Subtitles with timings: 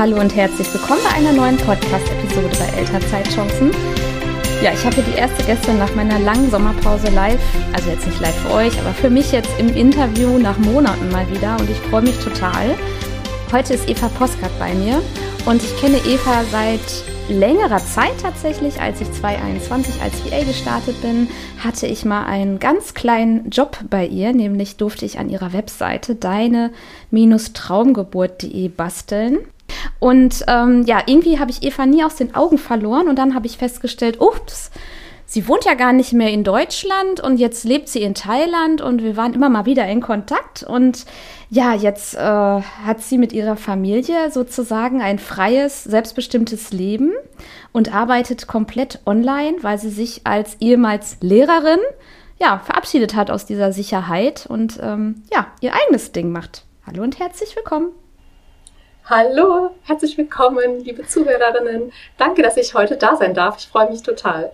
[0.00, 3.70] Hallo und herzlich willkommen bei einer neuen Podcast-Episode bei Elternzeitchancen.
[4.62, 7.38] Ja, ich habe hier die erste gestern nach meiner langen Sommerpause live,
[7.74, 11.30] also jetzt nicht live für euch, aber für mich jetzt im Interview nach Monaten mal
[11.30, 12.74] wieder und ich freue mich total.
[13.52, 15.02] Heute ist Eva Poskart bei mir
[15.44, 16.80] und ich kenne Eva seit
[17.28, 21.28] längerer Zeit tatsächlich, als ich 2021 als VA gestartet bin,
[21.62, 26.14] hatte ich mal einen ganz kleinen Job bei ihr, nämlich durfte ich an ihrer Webseite
[26.14, 29.40] deine-traumgeburt.de basteln.
[29.98, 33.46] Und ähm, ja, irgendwie habe ich Eva nie aus den Augen verloren und dann habe
[33.46, 34.70] ich festgestellt, ups,
[35.30, 39.02] sie wohnt ja gar nicht mehr in Deutschland und jetzt lebt sie in Thailand und
[39.02, 41.06] wir waren immer mal wieder in Kontakt und
[41.50, 47.12] ja, jetzt äh, hat sie mit ihrer Familie sozusagen ein freies, selbstbestimmtes Leben
[47.72, 51.80] und arbeitet komplett online, weil sie sich als ehemals Lehrerin
[52.40, 56.64] ja verabschiedet hat aus dieser Sicherheit und ähm, ja ihr eigenes Ding macht.
[56.86, 57.99] Hallo und herzlich willkommen.
[59.10, 61.92] Hallo, herzlich willkommen, liebe Zuhörerinnen.
[62.16, 63.56] Danke, dass ich heute da sein darf.
[63.58, 64.52] Ich freue mich total.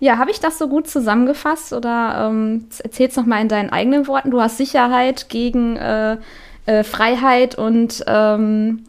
[0.00, 4.06] Ja, habe ich das so gut zusammengefasst oder ähm, erzähl's noch mal in deinen eigenen
[4.06, 4.30] Worten?
[4.30, 6.16] Du hast Sicherheit gegen äh,
[6.64, 8.86] äh, Freiheit und ähm,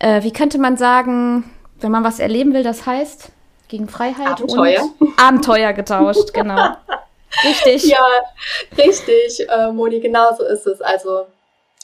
[0.00, 1.48] äh, wie könnte man sagen,
[1.78, 3.30] wenn man was erleben will, das heißt
[3.68, 4.82] gegen Freiheit Abenteuer.
[4.98, 6.70] und Abenteuer getauscht, genau.
[7.44, 7.84] richtig.
[7.84, 8.04] Ja,
[8.76, 10.80] richtig, äh, Moni, genau so ist es.
[10.80, 11.26] Also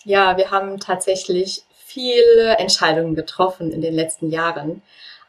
[0.03, 1.63] ja, wir haben tatsächlich
[1.97, 4.83] viele Entscheidungen getroffen in den letzten Jahren.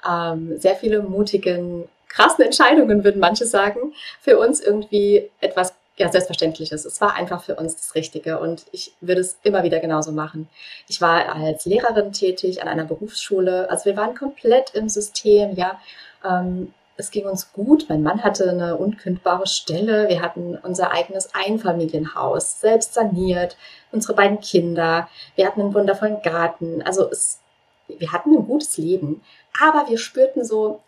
[0.07, 3.93] Ähm, sehr viele mutigen, krassen Entscheidungen, würden manche sagen.
[4.19, 6.83] Für uns irgendwie etwas ja, Selbstverständliches.
[6.83, 10.49] Es war einfach für uns das Richtige und ich würde es immer wieder genauso machen.
[10.89, 13.69] Ich war als Lehrerin tätig an einer Berufsschule.
[13.69, 15.79] Also wir waren komplett im System, ja.
[16.25, 17.85] Ähm, es ging uns gut.
[17.89, 20.09] Mein Mann hatte eine unkündbare Stelle.
[20.09, 23.55] Wir hatten unser eigenes Einfamilienhaus, selbst saniert,
[23.91, 25.07] unsere beiden Kinder.
[25.35, 26.81] Wir hatten einen wundervollen Garten.
[26.81, 27.39] Also es,
[27.87, 29.21] wir hatten ein gutes Leben.
[29.61, 30.81] Aber wir spürten so,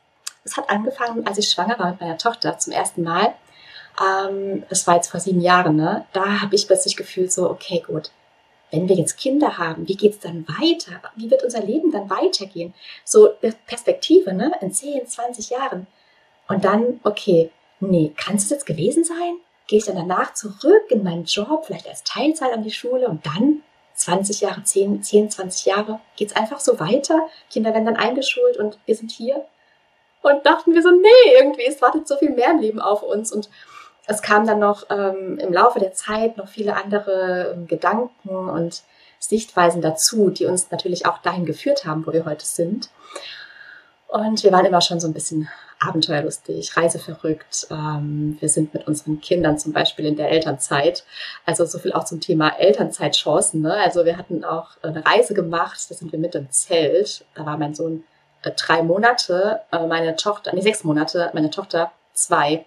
[0.44, 3.36] es hat angefangen, als ich schwanger war mit meiner Tochter zum ersten Mal.
[4.02, 6.06] Ähm, das war jetzt vor sieben Jahren, ne?
[6.14, 8.12] Da habe ich plötzlich gefühlt so, okay, gut.
[8.72, 11.02] Wenn wir jetzt Kinder haben, wie geht's dann weiter?
[11.16, 12.74] Wie wird unser Leben dann weitergehen?
[13.04, 13.30] So
[13.68, 14.52] Perspektive, ne?
[14.62, 15.88] In 10, 20 Jahren
[16.50, 19.38] und dann, okay, nee, kann es jetzt gewesen sein?
[19.68, 23.26] Gehe ich dann danach zurück in meinen Job, vielleicht als Teilzeit an die Schule und
[23.26, 23.62] dann
[23.94, 27.28] 20 Jahre, 10, 10 20 Jahre, geht es einfach so weiter?
[27.50, 29.46] Kinder werden dann eingeschult und wir sind hier?
[30.22, 33.32] Und dachten wir so, nee, irgendwie, es wartet so viel mehr im Leben auf uns.
[33.32, 33.50] Und
[34.08, 38.82] es kamen dann noch ähm, im Laufe der Zeit noch viele andere ähm, Gedanken und
[39.20, 42.90] Sichtweisen dazu, die uns natürlich auch dahin geführt haben, wo wir heute sind.
[44.10, 45.50] Und wir waren immer schon so ein bisschen
[45.80, 47.68] abenteuerlustig, reiseverrückt.
[47.70, 51.04] Ähm, wir sind mit unseren Kindern zum Beispiel in der Elternzeit.
[51.46, 53.62] Also so viel auch zum Thema Elternzeitchancen.
[53.62, 53.74] Ne?
[53.74, 57.24] Also wir hatten auch eine Reise gemacht, da sind wir mit im Zelt.
[57.36, 58.04] Da war mein Sohn
[58.42, 62.66] äh, drei Monate, äh, meine Tochter, nee, sechs Monate, meine Tochter zwei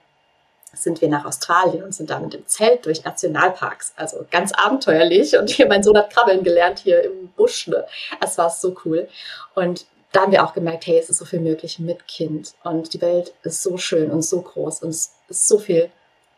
[0.74, 3.94] sind wir nach Australien und sind da mit dem Zelt durch Nationalparks.
[3.96, 5.36] Also ganz abenteuerlich.
[5.36, 7.66] Und hier, mein Sohn hat krabbeln gelernt hier im Busch.
[7.66, 7.84] Ne?
[8.20, 9.08] Es war so cool.
[9.54, 12.92] Und da haben wir auch gemerkt, hey, es ist so viel möglich mit Kind und
[12.92, 15.90] die Welt ist so schön und so groß und es ist so viel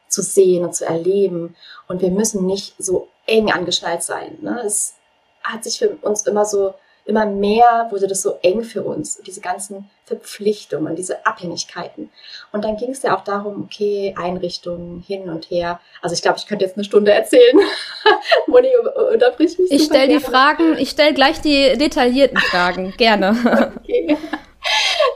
[0.09, 1.57] zu sehen und zu erleben
[1.89, 4.39] und wir müssen nicht so eng angeschnallt sein.
[4.41, 4.63] Ne?
[4.65, 4.95] Es
[5.43, 6.75] hat sich für uns immer so
[7.07, 12.11] immer mehr wurde das so eng für uns, diese ganzen Verpflichtungen, diese Abhängigkeiten.
[12.53, 15.81] Und dann ging es ja auch darum, okay, Einrichtungen hin und her.
[16.01, 17.59] Also ich glaube, ich könnte jetzt eine Stunde erzählen.
[18.47, 18.69] Moni,
[19.13, 19.71] unterbrich mich.
[19.71, 23.37] Ich stelle die Fragen, ich stelle gleich die detaillierten Fragen, gerne.
[23.83, 24.17] okay.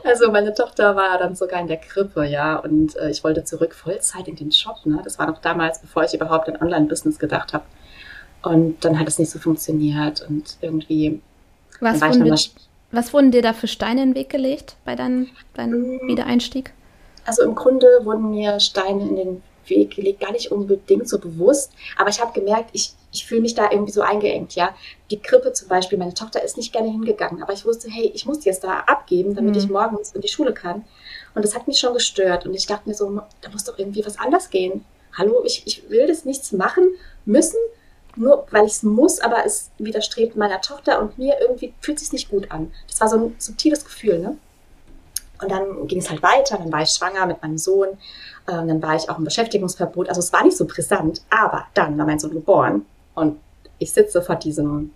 [0.04, 3.74] Also meine Tochter war dann sogar in der Krippe, ja, und äh, ich wollte zurück
[3.74, 4.76] Vollzeit in den Job.
[4.84, 5.00] Ne?
[5.04, 7.64] Das war noch damals, bevor ich überhaupt an Online-Business gedacht habe.
[8.42, 11.20] Und dann hat es nicht so funktioniert und irgendwie
[11.80, 12.36] was wurden, dir,
[12.90, 16.08] was wurden dir da für Steine in den Weg gelegt bei deinem, deinem mm.
[16.08, 16.72] Wiedereinstieg?
[17.24, 21.72] Also im Grunde wurden mir Steine in den Weg gelegt, gar nicht unbedingt so bewusst,
[21.98, 24.74] aber ich habe gemerkt, ich, ich fühle mich da irgendwie so eingeengt, ja.
[25.10, 28.26] Die Krippe zum Beispiel, meine Tochter ist nicht gerne hingegangen, aber ich wusste, hey, ich
[28.26, 29.58] muss die jetzt da abgeben, damit mhm.
[29.58, 30.84] ich morgens in die Schule kann.
[31.34, 34.04] Und das hat mich schon gestört und ich dachte mir so, da muss doch irgendwie
[34.04, 34.84] was anders gehen.
[35.16, 36.84] Hallo, ich, ich will das nichts machen
[37.24, 37.58] müssen,
[38.18, 42.04] nur weil ich es muss, aber es widerstrebt meiner Tochter und mir irgendwie fühlt es
[42.04, 42.72] sich nicht gut an.
[42.88, 44.36] Das war so ein subtiles Gefühl, ne?
[45.40, 47.90] Und dann ging es halt weiter, dann war ich schwanger mit meinem Sohn,
[48.48, 50.08] ähm, dann war ich auch im Beschäftigungsverbot.
[50.08, 52.84] Also es war nicht so brisant, aber dann war mein Sohn geboren
[53.14, 53.38] und
[53.78, 54.92] ich sitze vor diesem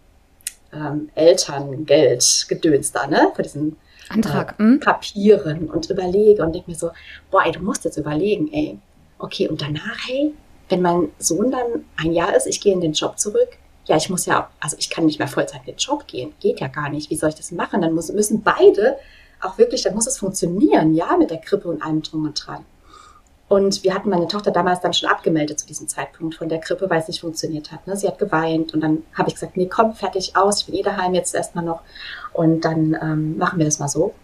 [0.72, 3.30] ähm, Elterngeld-Gedöns da, ne?
[3.34, 3.76] Vor diesem
[4.08, 4.54] Antrag.
[4.58, 4.80] Äh, hm?
[4.80, 6.90] Papieren und überlege und denke mir so,
[7.30, 8.78] boah, ey, du musst jetzt überlegen, ey.
[9.18, 10.34] Okay, und danach, hey,
[10.72, 13.48] wenn mein Sohn dann ein Jahr ist, ich gehe in den Job zurück,
[13.84, 16.32] ja, ich muss ja, also ich kann nicht mehr Vollzeit in den Job gehen.
[16.40, 17.10] Geht ja gar nicht.
[17.10, 17.82] Wie soll ich das machen?
[17.82, 18.96] Dann muss, müssen beide
[19.40, 22.64] auch wirklich, dann muss es funktionieren, ja, mit der Krippe und allem drum und dran.
[23.48, 26.88] Und wir hatten meine Tochter damals dann schon abgemeldet zu diesem Zeitpunkt von der Krippe,
[26.88, 27.86] weil es nicht funktioniert hat.
[27.86, 27.96] Ne?
[27.96, 30.82] Sie hat geweint und dann habe ich gesagt, nee, komm, fertig aus, ich bin eh
[30.82, 31.82] daheim jetzt erstmal noch
[32.32, 34.14] und dann ähm, machen wir das mal so.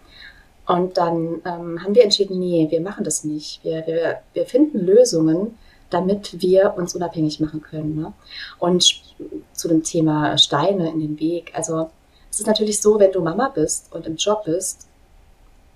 [0.65, 3.63] Und dann ähm, haben wir entschieden, nee, wir machen das nicht.
[3.63, 5.57] Wir, wir, wir finden Lösungen,
[5.89, 7.95] damit wir uns unabhängig machen können.
[7.95, 8.13] Ne?
[8.57, 9.01] Und
[9.53, 11.51] zu dem Thema Steine in den Weg.
[11.55, 11.89] Also
[12.31, 14.87] es ist natürlich so, wenn du Mama bist und im Job bist,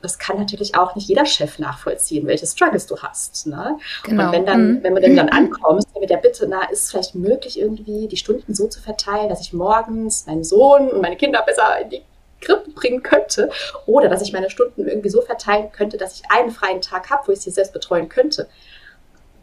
[0.01, 3.47] das kann natürlich auch nicht jeder Chef nachvollziehen, welche Struggles du hast.
[3.47, 3.77] Ne?
[4.03, 4.25] Genau.
[4.25, 4.83] Und wenn dann, mhm.
[4.83, 8.53] wenn du dann ankommst mit der Bitte, na, ist es vielleicht möglich, irgendwie die Stunden
[8.53, 12.01] so zu verteilen, dass ich morgens meinen Sohn und meine Kinder besser in die
[12.41, 13.49] Krippe bringen könnte
[13.85, 17.25] oder dass ich meine Stunden irgendwie so verteilen könnte, dass ich einen freien Tag habe,
[17.27, 18.49] wo ich sie selbst betreuen könnte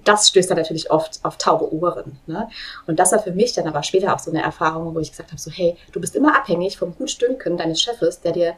[0.04, 2.18] das stößt dann natürlich oft auf taube Ohren.
[2.26, 2.48] Ne?
[2.86, 5.30] Und das war für mich dann aber später auch so eine Erfahrung, wo ich gesagt
[5.30, 8.54] habe, so hey, du bist immer abhängig vom Gutstünken deines Chefes, der dir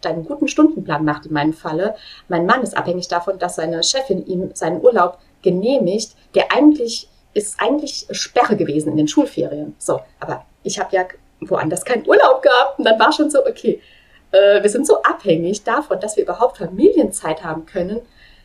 [0.00, 1.94] deinen guten Stundenplan macht in meinem Falle.
[2.28, 7.60] Mein Mann ist abhängig davon, dass seine Chefin ihm seinen Urlaub genehmigt, der eigentlich ist
[7.60, 9.74] eigentlich Sperre gewesen in den Schulferien.
[9.78, 11.04] So, aber ich habe ja
[11.40, 13.80] woanders keinen Urlaub gehabt und dann war schon so, okay,
[14.32, 18.00] äh, wir sind so abhängig davon, dass wir überhaupt Familienzeit haben können.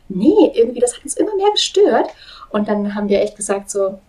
[0.09, 2.09] Nee, irgendwie, das hat uns immer mehr gestört.
[2.49, 3.99] Und dann haben wir echt gesagt, so,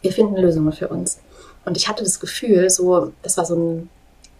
[0.00, 1.20] wir finden Lösungen für uns.
[1.64, 3.90] Und ich hatte das Gefühl, so, das war so ein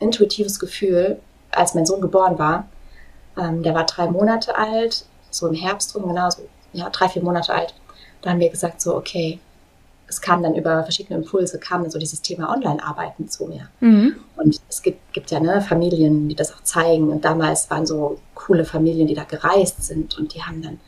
[0.01, 1.19] intuitives Gefühl,
[1.51, 2.69] als mein Sohn geboren war.
[3.39, 6.43] Ähm, der war drei Monate alt, so im Herbst rum, genau, so,
[6.73, 7.75] ja, drei, vier Monate alt.
[8.23, 9.39] Da haben wir gesagt, so, okay,
[10.09, 13.69] es kam dann über verschiedene Impulse, kam dann so dieses Thema Online-Arbeiten zu mir.
[13.81, 14.17] Mhm.
[14.37, 17.09] Und es gibt, gibt ja ne, Familien, die das auch zeigen.
[17.11, 20.81] Und damals waren so coole Familien, die da gereist sind und die haben dann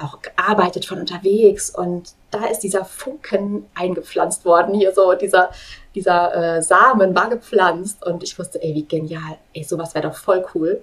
[0.00, 5.50] auch gearbeitet von unterwegs und da ist dieser Funken eingepflanzt worden, hier so dieser,
[5.94, 10.16] dieser äh, Samen war gepflanzt und ich wusste, ey, wie genial, ey, sowas wäre doch
[10.16, 10.82] voll cool.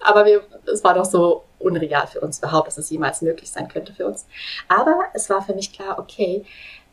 [0.00, 0.42] Aber wir,
[0.72, 4.06] es war doch so unreal für uns überhaupt, dass es jemals möglich sein könnte für
[4.06, 4.26] uns.
[4.68, 6.44] Aber es war für mich klar, okay,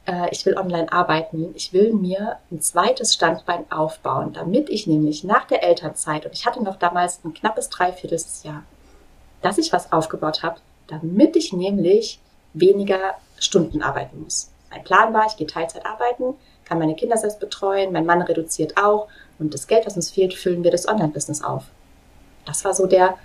[0.05, 5.23] äh, ich will online arbeiten, ich will mir ein zweites Standbein aufbauen, damit ich nämlich
[5.23, 8.63] nach der Elternzeit, und ich hatte noch damals ein knappes Dreivierteljahr,
[9.41, 12.19] dass ich was aufgebaut habe, damit ich nämlich
[12.53, 14.51] weniger Stunden arbeiten muss.
[14.69, 16.35] Mein Plan war, ich gehe Teilzeit arbeiten,
[16.65, 19.07] kann meine Kinder selbst betreuen, mein Mann reduziert auch
[19.39, 21.65] und das Geld, was uns fehlt, füllen wir das Online-Business auf.
[22.45, 23.15] Das war so der,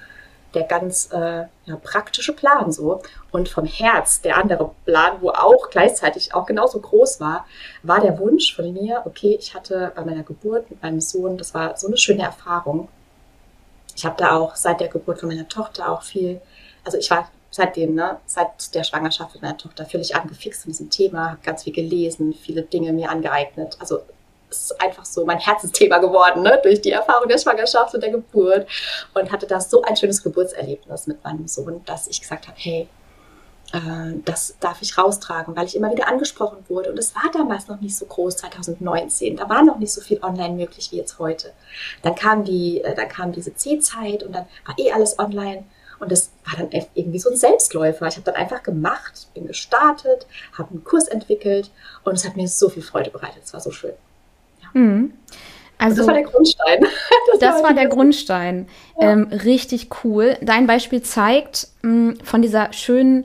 [0.54, 3.02] der ganz äh, ja, praktische Plan so.
[3.30, 7.46] Und vom Herz, der andere Plan, wo auch gleichzeitig auch genauso groß war,
[7.82, 11.54] war der Wunsch von mir, okay, ich hatte bei meiner Geburt mit meinem Sohn, das
[11.54, 12.88] war so eine schöne Erfahrung.
[13.94, 16.40] Ich habe da auch seit der Geburt von meiner Tochter auch viel,
[16.84, 20.90] also ich war seitdem, ne, seit der Schwangerschaft mit meiner Tochter völlig angefixt von diesem
[20.90, 23.76] Thema, habe ganz viel gelesen, viele Dinge mir angeeignet.
[23.80, 24.00] Also
[24.50, 28.10] es ist einfach so mein Herzensthema geworden, ne, durch die Erfahrung der Schwangerschaft und der
[28.10, 28.66] Geburt
[29.14, 32.88] und hatte da so ein schönes Geburtserlebnis mit meinem Sohn, dass ich gesagt habe, hey,
[33.72, 36.90] äh, das darf ich raustragen, weil ich immer wieder angesprochen wurde.
[36.90, 39.36] Und es war damals noch nicht so groß, 2019.
[39.36, 41.52] Da war noch nicht so viel online möglich wie jetzt heute.
[42.02, 45.64] Dann kam die, äh, dann kam diese C-Zeit und dann war eh alles online.
[46.00, 48.06] Und das war dann irgendwie so ein Selbstläufer.
[48.08, 50.26] Ich habe dann einfach gemacht, bin gestartet,
[50.56, 51.70] habe einen Kurs entwickelt
[52.04, 53.42] und es hat mir so viel Freude bereitet.
[53.44, 53.92] Es war so schön.
[54.62, 54.80] Ja.
[54.80, 55.12] Mhm.
[55.76, 56.86] Also, das war der Grundstein.
[57.32, 58.68] Das, das war, war der Grundstein.
[59.00, 59.12] Ja.
[59.12, 60.36] Ähm, richtig cool.
[60.40, 63.24] Dein Beispiel zeigt mh, von dieser schönen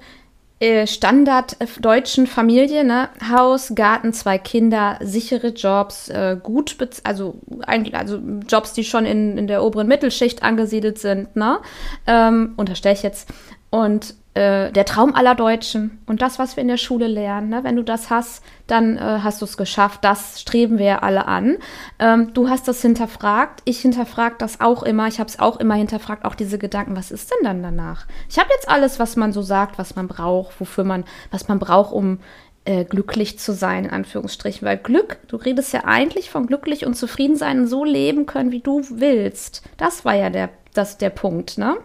[0.60, 3.10] äh, Standard äh, deutschen Familie, ne?
[3.30, 9.48] Haus, Garten, zwei Kinder, sichere Jobs, äh, gut, also also Jobs, die schon in, in
[9.48, 11.60] der oberen Mittelschicht angesiedelt sind, ne?
[12.08, 13.30] Ähm, unterstelle ich jetzt.
[13.70, 17.48] Und äh, der Traum aller Deutschen und das, was wir in der Schule lernen.
[17.48, 17.64] Ne?
[17.64, 20.04] Wenn du das hast, dann äh, hast du es geschafft.
[20.04, 21.56] Das streben wir ja alle an.
[22.00, 23.62] Ähm, du hast das hinterfragt.
[23.64, 25.08] Ich hinterfrage das auch immer.
[25.08, 26.98] Ich habe es auch immer hinterfragt, auch diese Gedanken.
[26.98, 28.08] Was ist denn dann danach?
[28.30, 31.58] Ich habe jetzt alles, was man so sagt, was man braucht, wofür man, was man
[31.58, 32.20] braucht, um
[32.66, 34.68] äh, glücklich zu sein, in Anführungsstrichen.
[34.68, 38.52] Weil Glück, du redest ja eigentlich von glücklich und zufrieden sein und so leben können,
[38.52, 39.62] wie du willst.
[39.78, 41.78] Das war ja der, das, der Punkt, ne?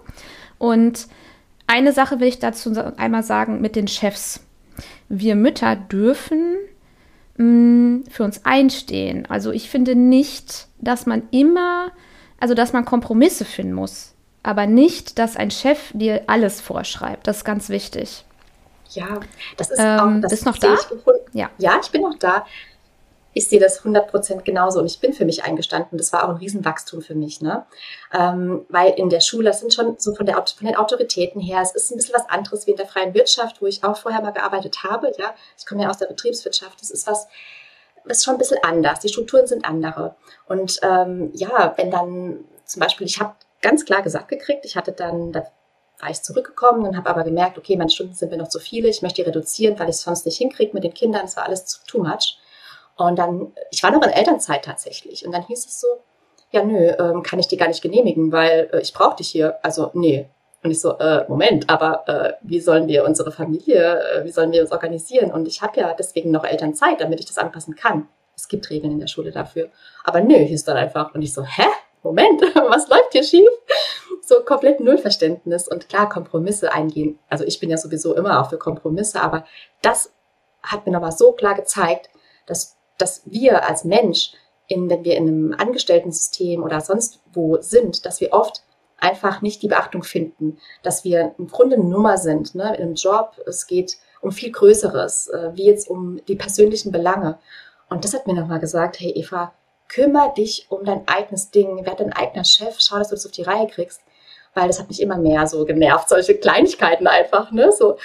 [0.59, 1.07] Und
[1.71, 4.41] eine Sache will ich dazu einmal sagen mit den Chefs.
[5.09, 6.57] Wir Mütter dürfen
[7.37, 9.27] mh, mm, für uns einstehen.
[9.29, 11.93] Also ich finde nicht, dass man immer,
[12.41, 17.27] also dass man Kompromisse finden muss, aber nicht, dass ein Chef dir alles vorschreibt.
[17.27, 18.25] Das ist ganz wichtig.
[18.91, 19.21] Ja,
[19.57, 20.21] das ist ähm, auch.
[20.23, 20.75] Das bist noch da?
[21.33, 21.51] ja.
[21.59, 22.45] ja, ich bin noch da
[23.33, 25.99] ich sehe das 100% genauso und ich bin für mich eingestanden.
[25.99, 27.65] Das war auch ein Riesenwachstum für mich, ne?
[28.13, 31.61] Ähm, weil in der Schule, das sind schon so von, der, von den Autoritäten her,
[31.63, 34.21] es ist ein bisschen was anderes wie in der freien Wirtschaft, wo ich auch vorher
[34.21, 35.35] mal gearbeitet habe, ja.
[35.57, 36.81] Ich komme ja aus der Betriebswirtschaft.
[36.81, 37.29] Das ist was,
[38.05, 39.01] ist schon ein bisschen anders.
[39.01, 40.17] Die Strukturen sind andere.
[40.47, 44.93] Und ähm, ja, wenn dann zum Beispiel, ich habe ganz klar gesagt gekriegt, ich hatte
[44.93, 45.45] dann, da
[46.01, 48.89] war ich zurückgekommen und habe aber gemerkt, okay, meine Stunden sind mir noch zu viele,
[48.89, 51.45] ich möchte die reduzieren, weil ich es sonst nicht hinkriege mit den Kindern, es war
[51.45, 52.39] alles too much.
[53.07, 55.25] Und dann, ich war noch in Elternzeit tatsächlich.
[55.27, 55.87] Und dann hieß es so,
[56.51, 59.59] ja, nö, ähm, kann ich dir gar nicht genehmigen, weil äh, ich brauche dich hier.
[59.63, 60.29] Also, nee.
[60.63, 64.53] Und ich so, äh, Moment, aber äh, wie sollen wir unsere Familie, äh, wie sollen
[64.53, 65.31] wir uns organisieren?
[65.31, 68.09] Und ich habe ja deswegen noch Elternzeit, damit ich das anpassen kann.
[68.37, 69.69] Es gibt Regeln in der Schule dafür.
[70.05, 71.15] Aber nö, hieß dann einfach.
[71.15, 71.67] Und ich so, hä?
[72.03, 73.49] Moment, was läuft hier schief?
[74.23, 77.19] So komplett Nullverständnis und klar Kompromisse eingehen.
[77.29, 79.45] Also ich bin ja sowieso immer auch für Kompromisse, aber
[79.83, 80.13] das
[80.63, 82.11] hat mir nochmal so klar gezeigt,
[82.47, 84.33] dass, dass wir als Mensch,
[84.67, 88.63] in, wenn wir in einem Angestellten-System oder sonst wo sind, dass wir oft
[88.99, 92.95] einfach nicht die Beachtung finden, dass wir im Grunde eine Nummer sind, ne, in einem
[92.95, 93.33] Job.
[93.47, 97.39] Es geht um viel Größeres, äh, wie jetzt um die persönlichen Belange.
[97.89, 99.53] Und das hat mir nochmal gesagt, hey Eva,
[99.89, 103.33] kümmere dich um dein eigenes Ding, werd dein eigener Chef, schau, dass du das auf
[103.33, 104.03] die Reihe kriegst.
[104.55, 107.97] Weil das hat mich immer mehr so genervt, solche Kleinigkeiten einfach, ne, so.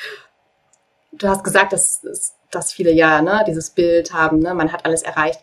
[1.17, 2.01] Du hast gesagt, dass,
[2.51, 5.39] dass viele ja, ne, dieses Bild haben, ne, man hat alles erreicht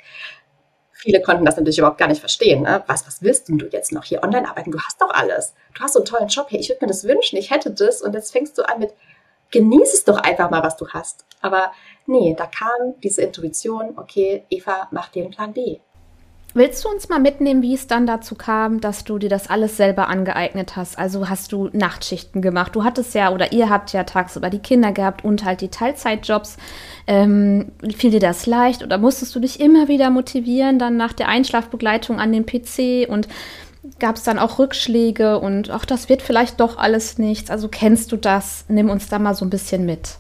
[1.02, 2.62] viele konnten das natürlich überhaupt gar nicht verstehen.
[2.62, 2.84] Ne?
[2.86, 4.70] Was, was willst du jetzt noch hier online arbeiten?
[4.70, 5.52] Du hast doch alles.
[5.74, 6.46] Du hast so einen tollen Job.
[6.48, 7.36] Hey, ich würde mir das wünschen.
[7.36, 8.02] Ich hätte das.
[8.02, 8.94] Und jetzt fängst du an mit,
[9.50, 11.24] genieß es doch einfach mal, was du hast.
[11.40, 11.72] Aber
[12.06, 15.80] nee, da kam diese Intuition, okay, Eva, mach dir einen Plan B.
[16.54, 19.78] Willst du uns mal mitnehmen, wie es dann dazu kam, dass du dir das alles
[19.78, 20.98] selber angeeignet hast?
[20.98, 22.76] Also hast du Nachtschichten gemacht?
[22.76, 26.58] Du hattest ja oder ihr habt ja tagsüber die Kinder gehabt und halt die Teilzeitjobs.
[27.06, 31.28] Ähm, fiel dir das leicht oder musstest du dich immer wieder motivieren, dann nach der
[31.28, 33.28] Einschlafbegleitung an den PC und
[33.98, 37.50] gab es dann auch Rückschläge und ach, das wird vielleicht doch alles nichts.
[37.50, 38.66] Also kennst du das?
[38.68, 40.18] Nimm uns da mal so ein bisschen mit.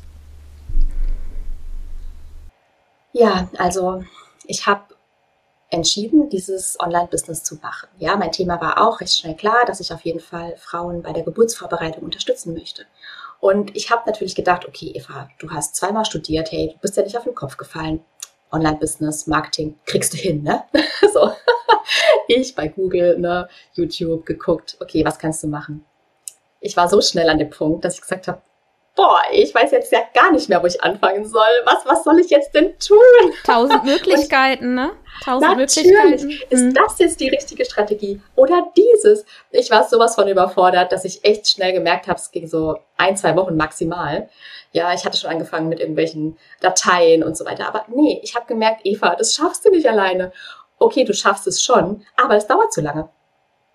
[3.12, 4.02] Ja, also
[4.46, 4.91] ich habe
[5.72, 7.88] entschieden, dieses Online-Business zu machen.
[7.98, 11.12] Ja, mein Thema war auch recht schnell klar, dass ich auf jeden Fall Frauen bei
[11.12, 12.84] der Geburtsvorbereitung unterstützen möchte.
[13.40, 17.02] Und ich habe natürlich gedacht, okay, Eva, du hast zweimal studiert, hey, du bist ja
[17.02, 18.04] nicht auf den Kopf gefallen.
[18.52, 20.62] Online-Business, Marketing, kriegst du hin, ne?
[21.12, 21.32] so.
[22.28, 25.84] ich bei Google, ne, YouTube geguckt, okay, was kannst du machen?
[26.60, 28.42] Ich war so schnell an dem Punkt, dass ich gesagt habe,
[28.94, 31.42] boah, ich weiß jetzt ja gar nicht mehr, wo ich anfangen soll.
[31.64, 32.98] Was, was soll ich jetzt denn tun?
[33.44, 34.92] Tausend Möglichkeiten, ne?
[35.24, 36.30] Tausend Möglichkeiten.
[36.50, 36.74] Ist mhm.
[36.74, 38.20] das jetzt die richtige Strategie?
[38.34, 39.24] Oder dieses?
[39.50, 43.16] Ich war sowas von überfordert, dass ich echt schnell gemerkt habe, es ging so ein,
[43.16, 44.28] zwei Wochen maximal.
[44.72, 47.68] Ja, ich hatte schon angefangen mit irgendwelchen Dateien und so weiter.
[47.68, 50.32] Aber nee, ich habe gemerkt, Eva, das schaffst du nicht alleine.
[50.78, 53.08] Okay, du schaffst es schon, aber es dauert zu lange.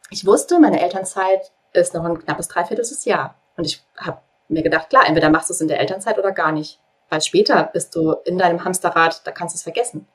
[0.09, 3.35] Ich wusste, meine Elternzeit ist noch ein knappes Dreivierteltes Jahr.
[3.55, 6.51] Und ich habe mir gedacht, klar, entweder machst du es in der Elternzeit oder gar
[6.51, 6.79] nicht.
[7.09, 10.07] Weil später bist du in deinem Hamsterrad, da kannst du es vergessen.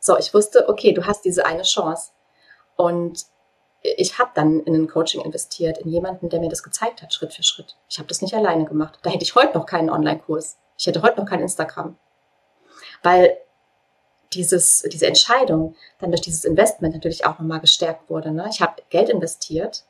[0.00, 2.12] So, ich wusste, okay, du hast diese eine Chance.
[2.76, 3.26] Und
[3.82, 7.32] ich habe dann in ein Coaching investiert, in jemanden, der mir das gezeigt hat, Schritt
[7.32, 7.76] für Schritt.
[7.88, 8.98] Ich habe das nicht alleine gemacht.
[9.02, 10.58] Da hätte ich heute noch keinen Online-Kurs.
[10.78, 11.96] Ich hätte heute noch kein Instagram.
[13.02, 13.36] Weil
[14.32, 18.32] dieses, diese Entscheidung dann durch dieses Investment natürlich auch nochmal gestärkt wurde.
[18.32, 18.48] Ne?
[18.50, 19.84] Ich habe Geld investiert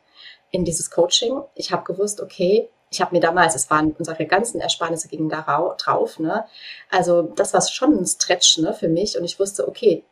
[0.50, 1.42] in dieses Coaching.
[1.54, 5.74] Ich habe gewusst, okay, ich habe mir damals, es waren unsere ganzen Ersparnisse gingen da
[5.78, 6.44] drauf, ne?
[6.90, 10.04] Also das war schon ein Stretch ne, für mich und ich wusste, okay,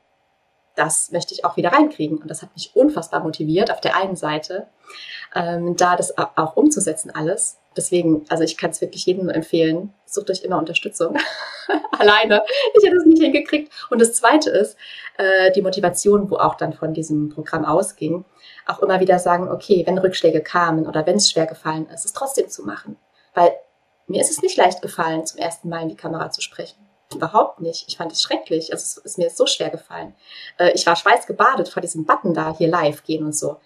[0.75, 2.19] das möchte ich auch wieder reinkriegen.
[2.19, 4.67] Und das hat mich unfassbar motiviert, auf der einen Seite,
[5.35, 7.59] ähm, da das auch umzusetzen alles.
[7.77, 11.17] Deswegen, also ich kann es wirklich jedem empfehlen, sucht euch immer Unterstützung.
[11.99, 12.43] Alleine.
[12.77, 13.73] Ich hätte es nicht hingekriegt.
[13.91, 14.77] Und das Zweite ist,
[15.17, 18.25] äh, die Motivation, wo auch dann von diesem Programm ausging,
[18.67, 22.13] auch immer wieder sagen, okay, wenn Rückschläge kamen oder wenn es schwer gefallen ist, es
[22.13, 22.97] trotzdem zu machen.
[23.35, 23.53] Weil
[24.07, 26.79] mir ist es nicht leicht gefallen, zum ersten Mal in die Kamera zu sprechen.
[27.15, 27.85] Überhaupt nicht.
[27.89, 28.73] Ich fand es schrecklich.
[28.73, 30.15] Also es ist mir so schwer gefallen.
[30.59, 33.59] Äh, ich war schweißgebadet vor diesem Button da, hier live gehen und so.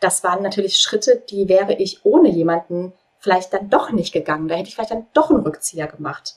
[0.00, 4.48] Das waren natürlich Schritte, die wäre ich ohne jemanden vielleicht dann doch nicht gegangen.
[4.48, 6.36] Da hätte ich vielleicht dann doch einen Rückzieher gemacht.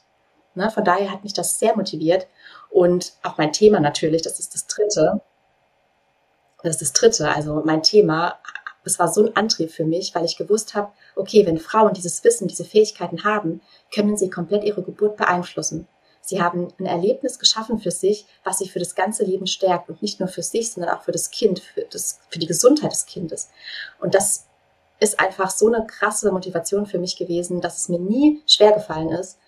[0.56, 0.70] Ne?
[0.72, 2.28] Von daher hat mich das sehr motiviert.
[2.70, 5.22] Und auch mein Thema natürlich, das ist das dritte.
[6.64, 8.40] Das ist das dritte, also mein Thema,
[8.84, 12.24] es war so ein Antrieb für mich, weil ich gewusst habe, okay, wenn Frauen dieses
[12.24, 13.62] Wissen, diese Fähigkeiten haben,
[13.94, 15.88] können sie komplett ihre Geburt beeinflussen.
[16.22, 20.02] Sie haben ein Erlebnis geschaffen für sich, was sie für das ganze Leben stärkt und
[20.02, 23.06] nicht nur für sich, sondern auch für das Kind, für, das, für die Gesundheit des
[23.06, 23.50] Kindes.
[24.00, 24.46] Und das
[25.00, 29.10] ist einfach so eine krasse Motivation für mich gewesen, dass es mir nie schwer gefallen
[29.10, 29.40] ist,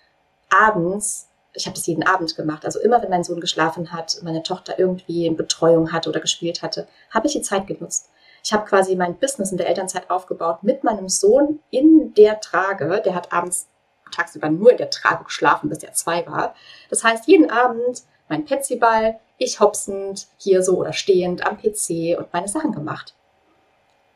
[0.50, 2.64] abends ich habe das jeden Abend gemacht.
[2.64, 6.62] Also immer, wenn mein Sohn geschlafen hat, meine Tochter irgendwie in Betreuung hatte oder gespielt
[6.62, 8.10] hatte, habe ich die Zeit genutzt.
[8.42, 13.00] Ich habe quasi mein Business in der Elternzeit aufgebaut mit meinem Sohn in der Trage.
[13.04, 13.68] Der hat abends
[14.12, 16.54] tagsüber nur in der Trage geschlafen, bis er zwei war.
[16.90, 22.32] Das heißt, jeden Abend mein Petsyball, ich hopsend hier so oder stehend am PC und
[22.32, 23.14] meine Sachen gemacht.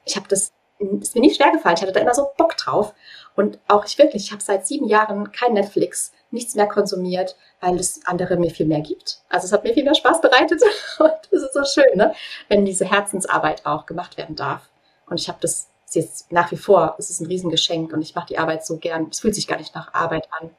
[0.05, 1.77] Ich habe das, ist mir nicht schwer gefallen.
[1.77, 2.95] Ich hatte da immer so Bock drauf.
[3.35, 7.77] Und auch ich wirklich, ich habe seit sieben Jahren kein Netflix, nichts mehr konsumiert, weil
[7.77, 9.21] es andere mir viel mehr gibt.
[9.29, 10.63] Also es hat mir viel mehr Spaß bereitet
[10.99, 12.15] und es ist so schön, ne?
[12.49, 14.69] wenn diese Herzensarbeit auch gemacht werden darf.
[15.07, 18.27] Und ich habe das jetzt nach wie vor, es ist ein Riesengeschenk und ich mache
[18.29, 19.09] die Arbeit so gern.
[19.11, 20.51] Es fühlt sich gar nicht nach Arbeit an.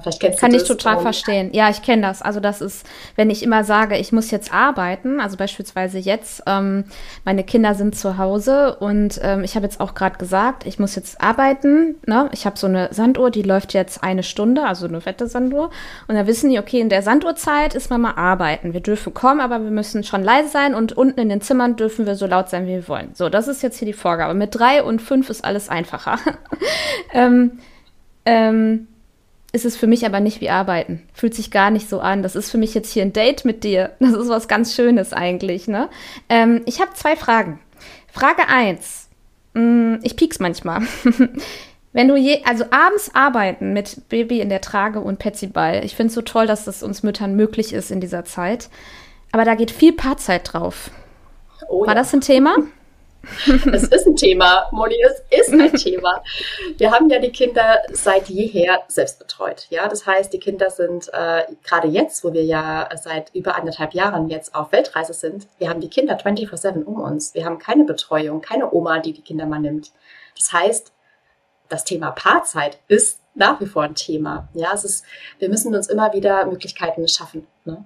[0.00, 0.62] Vielleicht kennst Kann du das.
[0.62, 1.50] ich total und verstehen.
[1.52, 2.22] Ja, ich kenne das.
[2.22, 6.84] Also das ist, wenn ich immer sage, ich muss jetzt arbeiten, also beispielsweise jetzt, ähm,
[7.24, 10.94] meine Kinder sind zu Hause und ähm, ich habe jetzt auch gerade gesagt, ich muss
[10.94, 11.96] jetzt arbeiten.
[12.06, 12.28] Ne?
[12.32, 15.70] Ich habe so eine Sanduhr, die läuft jetzt eine Stunde, also eine fette Sanduhr.
[16.08, 18.72] Und da wissen die, okay, in der Sanduhrzeit ist Mama arbeiten.
[18.72, 22.06] Wir dürfen kommen, aber wir müssen schon leise sein und unten in den Zimmern dürfen
[22.06, 23.10] wir so laut sein, wie wir wollen.
[23.14, 24.34] So, das ist jetzt hier die Vorgabe.
[24.34, 26.18] Mit drei und fünf ist alles einfacher.
[27.12, 27.58] ähm,
[28.24, 28.88] ähm,
[29.52, 31.02] ist es für mich aber nicht wie Arbeiten.
[31.12, 32.22] Fühlt sich gar nicht so an.
[32.22, 33.92] Das ist für mich jetzt hier ein Date mit dir.
[34.00, 35.68] Das ist was ganz Schönes eigentlich.
[35.68, 35.88] Ne?
[36.28, 37.60] Ähm, ich habe zwei Fragen.
[38.10, 39.08] Frage 1.
[39.54, 40.80] Hm, ich piek's manchmal.
[41.92, 45.84] Wenn du je, also abends arbeiten mit Baby in der Trage und Petsyball.
[45.84, 48.70] Ich finde es so toll, dass das uns Müttern möglich ist in dieser Zeit.
[49.30, 50.90] Aber da geht viel Paarzeit drauf.
[51.68, 51.94] Oh, War ja.
[51.94, 52.56] das ein Thema?
[53.72, 56.22] Es ist ein Thema, Moni, es ist ein Thema.
[56.76, 59.66] Wir haben ja die Kinder seit jeher selbst betreut.
[59.70, 63.94] Ja, das heißt, die Kinder sind äh, gerade jetzt, wo wir ja seit über anderthalb
[63.94, 67.34] Jahren jetzt auf Weltreise sind, wir haben die Kinder 24/7 um uns.
[67.34, 69.92] Wir haben keine Betreuung, keine Oma, die die Kinder mal nimmt.
[70.36, 70.92] Das heißt,
[71.68, 74.48] das Thema Paarzeit ist nach wie vor ein Thema.
[74.54, 75.04] Ja, es ist,
[75.38, 77.46] wir müssen uns immer wieder Möglichkeiten schaffen.
[77.64, 77.84] Ne?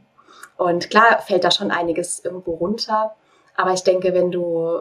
[0.56, 3.14] Und klar fällt da schon einiges irgendwo runter.
[3.54, 4.80] Aber ich denke, wenn du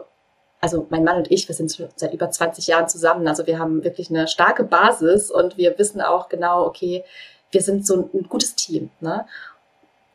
[0.66, 3.28] also mein Mann und ich, wir sind seit über 20 Jahren zusammen.
[3.28, 7.04] Also wir haben wirklich eine starke Basis und wir wissen auch genau, okay,
[7.52, 8.90] wir sind so ein gutes Team.
[8.98, 9.24] Ne?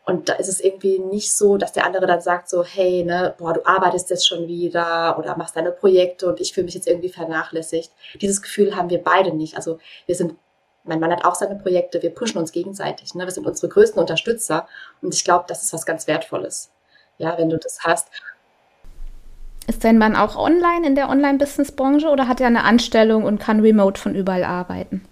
[0.06, 3.34] Und da ist es irgendwie nicht so, dass der andere dann sagt so, hey, ne,
[3.38, 6.88] boah, du arbeitest jetzt schon wieder oder machst deine Projekte und ich fühle mich jetzt
[6.88, 7.94] irgendwie vernachlässigt.
[8.20, 9.56] Dieses Gefühl haben wir beide nicht.
[9.56, 10.36] Also wir sind,
[10.84, 13.16] mein Mann hat auch seine Projekte, wir pushen uns gegenseitig.
[13.16, 13.24] Ne?
[13.24, 14.68] Wir sind unsere größten Unterstützer
[15.02, 16.72] und ich glaube, das ist was ganz Wertvolles.
[17.18, 18.10] Ja, wenn du das hast.
[19.68, 23.60] Ist dein Mann auch online in der Online-Business-Branche oder hat er eine Anstellung und kann
[23.60, 25.06] remote von überall arbeiten?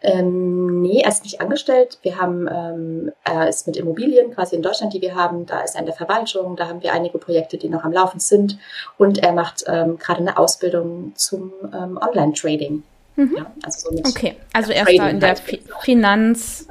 [0.00, 1.98] Ähm, nee, er ist nicht angestellt.
[2.02, 5.44] Wir haben, ähm, er ist mit Immobilien quasi in Deutschland, die wir haben.
[5.44, 6.54] Da ist er in der Verwaltung.
[6.54, 8.58] Da haben wir einige Projekte, die noch am Laufen sind.
[8.96, 12.82] Und er macht ähm, gerade eine Ausbildung zum ähm, Online-Trading.
[13.16, 13.34] Mhm.
[13.36, 15.42] Ja, also so okay, also er ist da in der halt.
[15.80, 16.68] Finanz,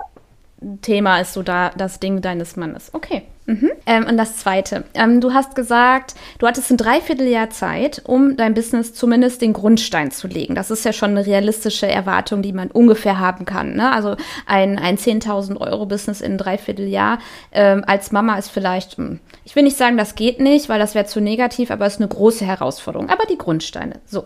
[0.82, 2.94] Thema ist so da das Ding deines Mannes.
[2.94, 3.24] Okay.
[3.48, 3.72] Mhm.
[3.86, 4.84] Ähm, und das Zweite.
[4.94, 10.12] Ähm, du hast gesagt, du hattest ein Dreivierteljahr Zeit, um dein Business zumindest den Grundstein
[10.12, 10.54] zu legen.
[10.54, 13.74] Das ist ja schon eine realistische Erwartung, die man ungefähr haben kann.
[13.76, 13.90] Ne?
[13.90, 17.20] Also ein, ein 10.000 Euro Business in ein Dreivierteljahr
[17.54, 20.94] ähm, als Mama ist vielleicht, hm, ich will nicht sagen, das geht nicht, weil das
[20.94, 23.10] wäre zu negativ, aber es ist eine große Herausforderung.
[23.10, 24.02] Aber die Grundsteine.
[24.06, 24.26] So.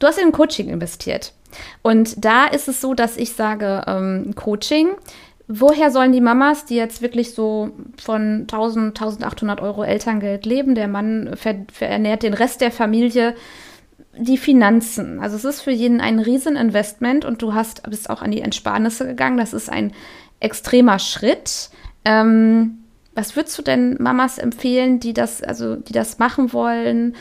[0.00, 1.32] Du hast in Coaching investiert.
[1.82, 4.88] Und da ist es so, dass ich sage, ähm, Coaching
[5.48, 7.70] woher sollen die Mamas, die jetzt wirklich so
[8.02, 13.34] von 1000, 1800 Euro Elterngeld leben, der Mann ver verernährt den Rest der Familie,
[14.18, 15.20] die Finanzen.
[15.20, 19.06] Also es ist für jeden ein Rieseninvestment und du hast, bist auch an die Ersparnisse
[19.06, 19.36] gegangen.
[19.36, 19.92] Das ist ein
[20.40, 21.70] extremer Schritt.
[22.04, 22.78] Ähm,
[23.14, 27.14] was würdest du denn Mamas empfehlen, die das, also die das machen wollen?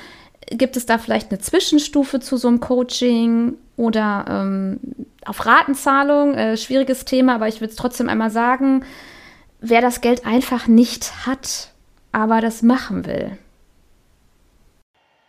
[0.49, 4.79] Gibt es da vielleicht eine Zwischenstufe zu so einem Coaching oder ähm,
[5.25, 6.35] auf Ratenzahlung?
[6.35, 8.85] Äh, schwieriges Thema, aber ich würde es trotzdem einmal sagen,
[9.59, 11.71] wer das Geld einfach nicht hat,
[12.11, 13.37] aber das machen will.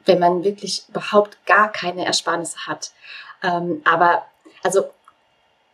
[0.05, 2.93] Wenn man wirklich überhaupt gar keine Ersparnisse hat.
[3.43, 4.25] Ähm, aber,
[4.63, 4.85] also,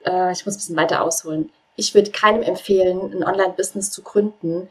[0.07, 1.51] äh, ich muss ein bisschen weiter ausholen.
[1.77, 4.69] Ich würde keinem empfehlen, ein Online-Business zu gründen,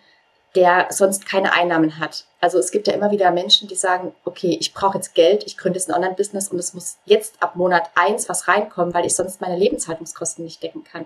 [0.56, 2.26] der sonst keine Einnahmen hat.
[2.42, 5.58] Also es gibt ja immer wieder Menschen, die sagen, okay, ich brauche jetzt Geld, ich
[5.58, 9.16] gründe jetzt ein Online-Business und es muss jetzt ab Monat eins was reinkommen, weil ich
[9.16, 11.06] sonst meine Lebenshaltungskosten nicht decken kann.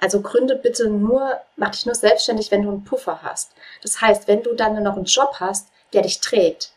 [0.00, 3.52] Also gründe bitte nur, mach dich nur selbstständig, wenn du einen Puffer hast.
[3.82, 6.72] Das heißt, wenn du dann noch einen Job hast, der dich trägt.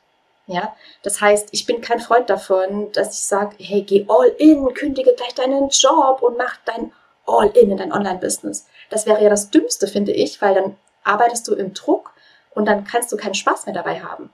[0.48, 4.74] Ja, das heißt, ich bin kein Freund davon, dass ich sage, hey, geh all in,
[4.74, 6.92] kündige gleich deinen Job und mach dein
[7.28, 8.66] all in in dein Online-Business.
[8.90, 12.14] Das wäre ja das Dümmste, finde ich, weil dann arbeitest du im Druck
[12.52, 14.32] und dann kannst du keinen Spaß mehr dabei haben.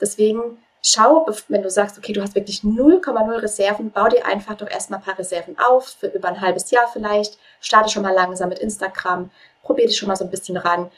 [0.00, 4.68] Deswegen schau, wenn du sagst, okay, du hast wirklich 0,0 Reserven, bau dir einfach doch
[4.68, 8.48] erstmal ein paar Reserven auf, für über ein halbes Jahr vielleicht, starte schon mal langsam
[8.48, 9.30] mit Instagram,
[9.62, 10.90] probier dich schon mal so ein bisschen ran,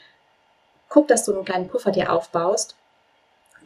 [0.89, 2.75] guck, dass du einen kleinen Puffer dir aufbaust,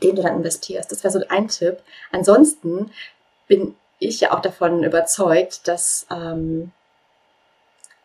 [0.04, 0.92] den du dann investierst.
[0.92, 1.82] Das wäre so ein Tipp.
[2.12, 2.92] Ansonsten
[3.48, 6.72] bin ich ja auch davon überzeugt, dass ähm,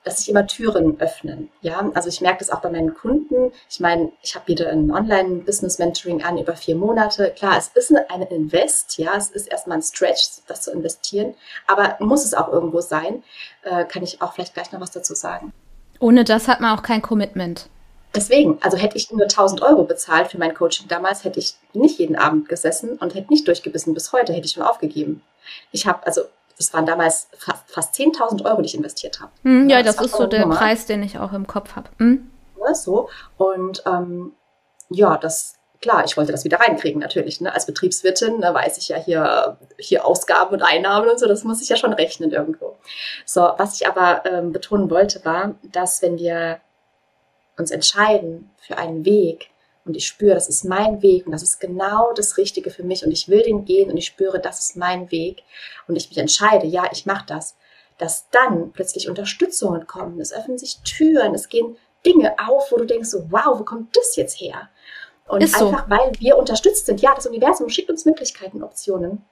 [0.05, 1.51] dass sich immer Türen öffnen.
[1.63, 3.53] Ja, also ich merke das auch bei meinen Kunden.
[3.69, 7.33] Ich meine, ich habe wieder ein Online-Business-Mentoring an über vier Monate.
[7.37, 11.35] Klar, es ist ein Invest, ja, es ist erstmal ein Stretch, das zu investieren,
[11.67, 13.23] aber muss es auch irgendwo sein.
[13.63, 15.53] Äh, kann ich auch vielleicht gleich noch was dazu sagen.
[16.01, 17.69] Ohne das hat man auch kein Commitment.
[18.15, 21.99] Deswegen, also hätte ich nur 1000 Euro bezahlt für mein Coaching damals, hätte ich nicht
[21.99, 25.23] jeden Abend gesessen und hätte nicht durchgebissen bis heute, hätte ich schon aufgegeben.
[25.73, 26.23] Ich habe, also
[26.57, 29.33] das waren damals fast, fast 10.000 Euro, die ich investiert habe.
[29.43, 30.57] Hm, ja, ja, das, das ist so der Nummer.
[30.57, 31.89] Preis, den ich auch im Kopf habe.
[31.99, 32.31] Hm?
[32.65, 33.09] Ja, so.
[33.37, 34.33] Und ähm,
[34.89, 37.41] ja, das, klar, ich wollte das wieder reinkriegen, natürlich.
[37.41, 37.53] Ne?
[37.53, 41.63] Als Betriebswirtin ne, weiß ich ja hier, hier Ausgaben und Einnahmen und so, das muss
[41.63, 42.77] ich ja schon rechnen irgendwo.
[43.25, 46.61] So, was ich aber ähm, betonen wollte, war, dass wenn wir
[47.57, 49.51] uns entscheiden für einen Weg,
[49.85, 53.05] und ich spüre, das ist mein Weg und das ist genau das Richtige für mich
[53.05, 55.43] und ich will den gehen und ich spüre, das ist mein Weg
[55.87, 57.57] und ich mich entscheide, ja, ich mache das,
[57.99, 62.85] dass dann plötzlich Unterstützungen kommen, es öffnen sich Türen, es gehen Dinge auf, wo du
[62.85, 64.69] denkst, so, wow, wo kommt das jetzt her?
[65.27, 65.91] Und ist einfach, so.
[65.91, 69.25] weil wir unterstützt sind, ja, das Universum schickt uns Möglichkeiten, Optionen.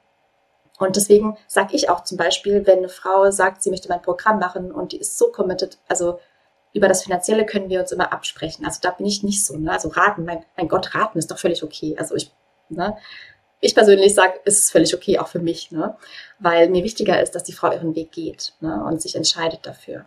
[0.78, 4.38] Und deswegen sage ich auch zum Beispiel, wenn eine Frau sagt, sie möchte mein Programm
[4.38, 6.18] machen und die ist so committed, also
[6.72, 8.64] über das Finanzielle können wir uns immer absprechen.
[8.64, 9.56] Also da bin ich nicht so.
[9.56, 9.70] Ne?
[9.70, 11.96] Also raten, mein, mein Gott, raten ist doch völlig okay.
[11.98, 12.30] Also ich,
[12.68, 12.96] ne?
[13.60, 15.96] ich persönlich sage, ist es völlig okay, auch für mich, ne?
[16.38, 18.82] weil mir wichtiger ist, dass die Frau ihren Weg geht ne?
[18.84, 20.06] und sich entscheidet dafür.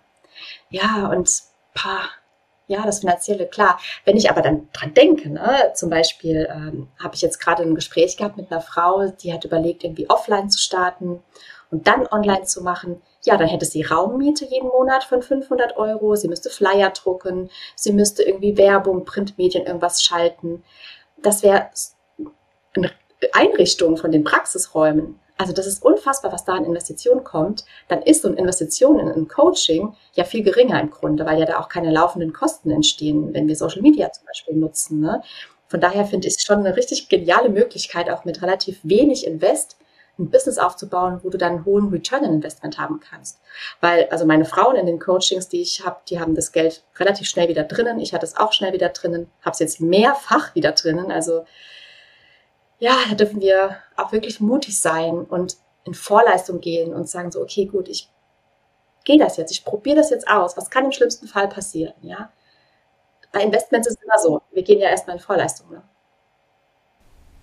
[0.69, 1.29] Ja, und
[1.73, 2.09] paar,
[2.67, 3.79] ja, das Finanzielle, klar.
[4.03, 7.75] Wenn ich aber dann dran denke, ne, zum Beispiel ähm, habe ich jetzt gerade ein
[7.75, 11.21] Gespräch gehabt mit einer Frau, die hat überlegt, irgendwie offline zu starten
[11.69, 16.15] und dann online zu machen ja, dann hätte sie Raummiete jeden Monat von 500 Euro,
[16.15, 20.63] sie müsste Flyer drucken, sie müsste irgendwie Werbung, Printmedien, irgendwas schalten.
[21.21, 21.69] Das wäre
[22.75, 22.91] eine
[23.33, 25.19] Einrichtung von den Praxisräumen.
[25.37, 27.65] Also das ist unfassbar, was da an Investitionen kommt.
[27.89, 31.45] Dann ist so eine Investition in ein Coaching ja viel geringer im Grunde, weil ja
[31.45, 35.01] da auch keine laufenden Kosten entstehen, wenn wir Social Media zum Beispiel nutzen.
[35.01, 35.21] Ne?
[35.67, 39.77] Von daher finde ich es schon eine richtig geniale Möglichkeit, auch mit relativ wenig Invest
[40.17, 43.39] ein Business aufzubauen, wo du dann einen hohen Return on Investment haben kannst.
[43.81, 47.27] Weil, also meine Frauen in den Coachings, die ich habe, die haben das Geld relativ
[47.27, 47.99] schnell wieder drinnen.
[47.99, 51.11] Ich hatte es auch schnell wieder drinnen, habe es jetzt mehrfach wieder drinnen.
[51.11, 51.45] Also
[52.79, 57.41] ja, da dürfen wir auch wirklich mutig sein und in Vorleistung gehen und sagen so,
[57.41, 58.09] okay, gut, ich
[59.03, 60.57] gehe das jetzt, ich probiere das jetzt aus.
[60.57, 61.93] Was kann im schlimmsten Fall passieren?
[62.01, 62.31] Ja,
[63.31, 65.69] bei Investments ist es immer so, wir gehen ja erstmal in Vorleistung.
[65.69, 65.83] Ne?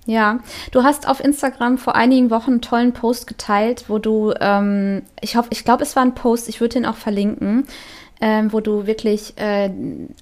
[0.04, 0.40] Ja,
[0.72, 5.36] du hast auf Instagram vor einigen Wochen einen tollen Post geteilt, wo du, ähm, ich
[5.36, 7.68] hoffe, ich glaube, es war ein Post, ich würde den auch verlinken,
[8.20, 9.70] ähm, wo du wirklich äh,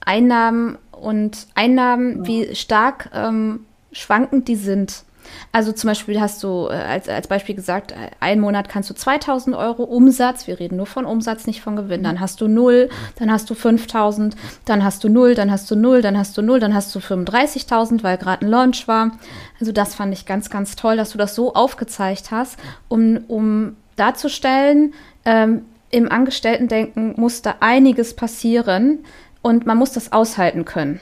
[0.05, 2.27] Einnahmen und Einnahmen, ja.
[2.27, 5.05] wie stark ähm, schwankend die sind,
[5.53, 8.95] also zum Beispiel hast du äh, als, als Beispiel gesagt, äh, einen Monat kannst du
[8.95, 12.89] 2000 Euro Umsatz, wir reden nur von Umsatz, nicht von Gewinn, dann hast du 0,
[13.17, 16.43] dann hast du 5000, dann hast du 0, dann hast du 0, dann hast du
[16.43, 19.13] 0, dann hast du 35.000, weil gerade ein Launch war.
[19.59, 23.77] Also das fand ich ganz, ganz toll, dass du das so aufgezeigt hast, um, um
[23.97, 29.01] darzustellen, ähm, im Angestellten-Denken muss da einiges passieren
[29.43, 31.01] und man muss das aushalten können.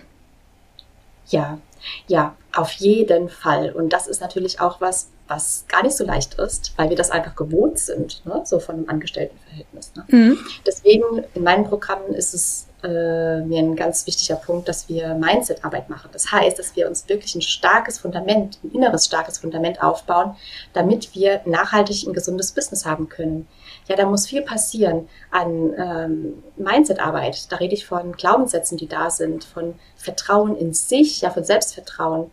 [1.28, 1.58] Ja,
[2.06, 3.72] ja, auf jeden Fall.
[3.72, 7.10] Und das ist natürlich auch was, was gar nicht so leicht ist, weil wir das
[7.10, 8.42] einfach gewohnt sind, ne?
[8.44, 9.92] so von einem Angestelltenverhältnis.
[9.94, 10.04] Ne?
[10.08, 10.38] Mhm.
[10.66, 15.90] Deswegen in meinen Programmen ist es äh, mir ein ganz wichtiger Punkt, dass wir Mindset-Arbeit
[15.90, 16.10] machen.
[16.12, 20.36] Das heißt, dass wir uns wirklich ein starkes Fundament, ein inneres starkes Fundament aufbauen,
[20.72, 23.48] damit wir nachhaltig ein gesundes Business haben können.
[23.88, 27.50] Ja, da muss viel passieren an ähm, Mindset-Arbeit.
[27.50, 32.30] Da rede ich von Glaubenssätzen, die da sind, von Vertrauen in sich, ja, von Selbstvertrauen.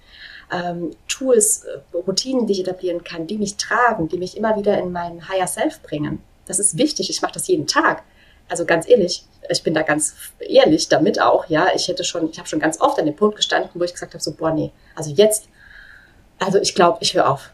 [0.52, 4.78] Ähm, Tools, äh, Routinen, die ich etablieren kann, die mich tragen, die mich immer wieder
[4.78, 6.22] in mein Higher Self bringen.
[6.46, 7.10] Das ist wichtig.
[7.10, 8.04] Ich mache das jeden Tag.
[8.48, 11.70] Also ganz ehrlich, ich bin da ganz ehrlich damit auch, ja.
[11.76, 14.14] Ich hätte schon, ich habe schon ganz oft an dem Punkt gestanden, wo ich gesagt
[14.14, 15.48] habe, so, boah, nee, also jetzt,
[16.40, 17.50] also ich glaube, ich höre auf.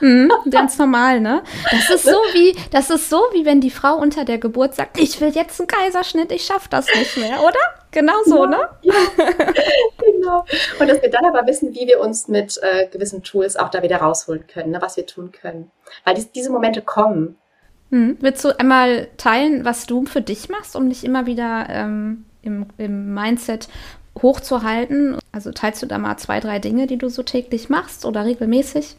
[0.00, 1.42] Mhm, ganz normal, ne?
[1.70, 4.98] Das ist so wie, das ist so wie wenn die Frau unter der Geburt sagt,
[4.98, 7.58] ich will jetzt einen Kaiserschnitt, ich schaffe das nicht mehr, oder?
[7.92, 8.68] Genau so, ja, ne?
[8.82, 8.94] Ja,
[9.98, 10.44] genau.
[10.80, 13.82] Und dass wir dann aber wissen, wie wir uns mit äh, gewissen Tools auch da
[13.82, 15.70] wieder rausholen können, ne, was wir tun können.
[16.04, 17.38] Weil dies, diese Momente kommen.
[17.90, 18.16] Hm.
[18.20, 22.66] Willst du einmal teilen, was du für dich machst, um dich immer wieder ähm, im,
[22.78, 23.68] im Mindset
[24.20, 25.18] hochzuhalten?
[25.32, 28.96] Also teilst du da mal zwei, drei Dinge, die du so täglich machst oder regelmäßig?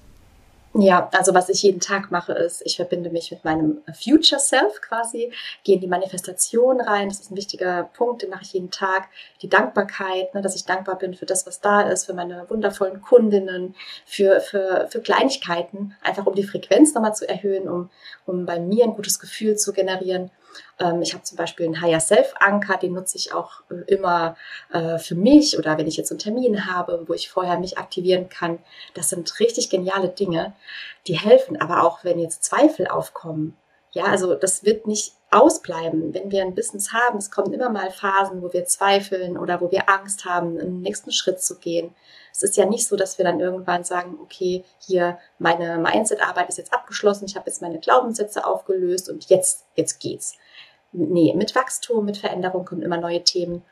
[0.75, 4.81] Ja, also was ich jeden Tag mache, ist, ich verbinde mich mit meinem Future Self
[4.81, 5.31] quasi,
[5.63, 7.09] gehe in die Manifestation rein.
[7.09, 9.07] Das ist ein wichtiger Punkt, den mache ich jeden Tag.
[9.43, 13.03] Die Dankbarkeit, ne, dass ich dankbar bin für das, was da ist, für meine wundervollen
[13.03, 13.75] Kundinnen,
[14.07, 17.91] für, für, für Kleinigkeiten, einfach um die Frequenz nochmal zu erhöhen, um,
[18.25, 20.31] um bei mir ein gutes Gefühl zu generieren.
[20.79, 24.35] Ähm, ich habe zum Beispiel einen Higher Self Anker, den nutze ich auch äh, immer
[24.71, 28.29] äh, für mich oder wenn ich jetzt einen Termin habe, wo ich vorher mich aktivieren
[28.29, 28.59] kann.
[28.93, 30.53] Das sind richtig geniale Dinge,
[31.07, 31.59] die helfen.
[31.61, 33.57] Aber auch wenn jetzt Zweifel aufkommen,
[33.91, 37.17] ja, also das wird nicht ausbleiben, wenn wir ein Business haben.
[37.17, 41.11] Es kommen immer mal Phasen, wo wir zweifeln oder wo wir Angst haben, einen nächsten
[41.11, 41.93] Schritt zu gehen.
[42.31, 46.57] Es ist ja nicht so, dass wir dann irgendwann sagen, okay, hier meine Mindset-Arbeit ist
[46.57, 50.37] jetzt abgeschlossen, ich habe jetzt meine Glaubenssätze aufgelöst und jetzt, jetzt geht's
[50.93, 53.63] nee, mit Wachstum, mit Veränderung kommen immer neue Themen.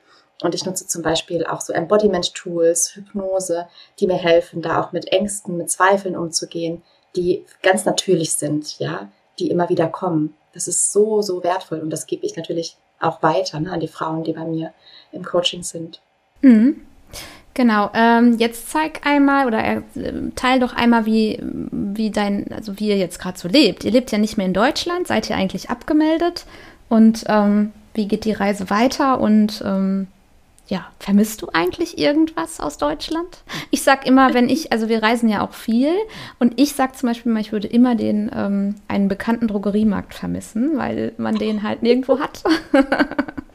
[0.41, 3.67] Und ich nutze zum Beispiel auch so Embodiment-Tools, Hypnose,
[3.99, 6.81] die mir helfen, da auch mit Ängsten, mit Zweifeln umzugehen,
[7.15, 10.35] die ganz natürlich sind, ja, die immer wieder kommen.
[10.53, 13.87] Das ist so, so wertvoll und das gebe ich natürlich auch weiter ne, an die
[13.87, 14.73] Frauen, die bei mir
[15.11, 16.01] im Coaching sind.
[16.41, 16.81] Mhm.
[17.53, 19.81] Genau, ähm, jetzt zeig einmal oder äh,
[20.35, 23.83] teil doch einmal, wie, wie dein, also wie ihr jetzt gerade so lebt.
[23.83, 26.45] Ihr lebt ja nicht mehr in Deutschland, seid ihr eigentlich abgemeldet?
[26.87, 29.19] Und ähm, wie geht die Reise weiter?
[29.19, 30.07] Und ähm,
[30.67, 33.43] ja, vermisst du eigentlich irgendwas aus Deutschland?
[33.71, 35.93] Ich sag immer, wenn ich, also wir reisen ja auch viel
[36.39, 40.77] und ich sag zum Beispiel mal, ich würde immer den ähm, einen bekannten Drogeriemarkt vermissen,
[40.77, 42.43] weil man den halt nirgendwo hat.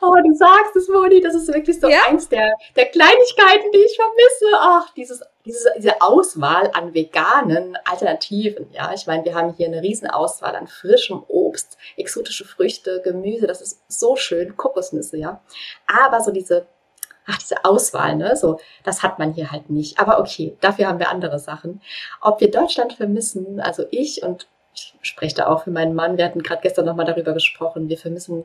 [0.00, 1.98] Oh, du sagst es, Moni, das ist wirklich so ja?
[2.08, 4.56] eins der, der Kleinigkeiten, die ich vermisse.
[4.58, 8.70] Ach, dieses, diese, diese Auswahl an veganen Alternativen.
[8.72, 13.46] Ja, ich meine, wir haben hier eine riesen Auswahl an frischem Obst, exotische Früchte, Gemüse.
[13.46, 15.40] Das ist so schön, Kokosnüsse, ja.
[15.86, 16.66] Aber so diese
[17.28, 20.00] ach, diese Auswahl, ne, so, das hat man hier halt nicht.
[20.00, 21.82] Aber okay, dafür haben wir andere Sachen.
[22.20, 26.24] Ob wir Deutschland vermissen, also ich und ich spreche da auch für meinen Mann, wir
[26.24, 28.44] hatten gerade gestern nochmal darüber gesprochen, wir vermissen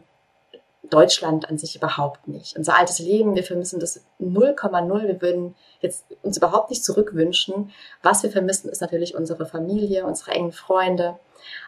[0.90, 2.58] Deutschland an sich überhaupt nicht.
[2.58, 5.08] Unser altes Leben, wir vermissen das 0,0.
[5.08, 7.72] Wir würden jetzt uns überhaupt nicht zurückwünschen.
[8.02, 11.18] Was wir vermissen, ist natürlich unsere Familie, unsere engen Freunde,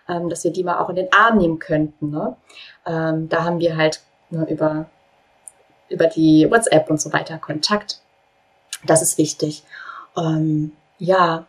[0.09, 2.09] ähm, dass wir die mal auch in den Arm nehmen könnten.
[2.09, 2.35] Ne?
[2.85, 4.89] Ähm, da haben wir halt ne, über,
[5.89, 8.01] über die WhatsApp und so weiter Kontakt.
[8.85, 9.63] Das ist wichtig.
[10.17, 11.47] Ähm, ja,